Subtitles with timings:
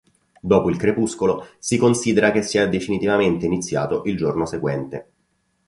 [0.41, 5.11] Dopo il crepuscolo si considera che sia definitivamente iniziato il giorno seguente.